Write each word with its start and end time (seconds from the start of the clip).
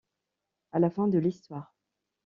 À 0.71 0.79
la 0.79 0.89
fin 0.89 1.07
de 1.07 1.19
l'histoire. 1.19 1.75